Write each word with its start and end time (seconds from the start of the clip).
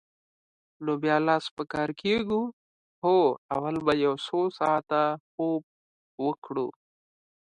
نو 0.83 0.91
بیا 1.03 1.17
لاس 1.27 1.45
په 1.55 1.63
کار 1.73 1.89
کېږو؟ 2.01 2.41
هو، 3.03 3.17
اول 3.55 3.75
به 3.85 3.93
یو 4.05 4.13
څو 4.25 4.39
ساعته 4.59 5.01
خوب 5.31 5.61
وکړو. 6.25 6.67